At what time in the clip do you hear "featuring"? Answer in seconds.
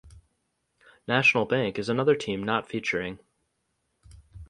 2.67-3.19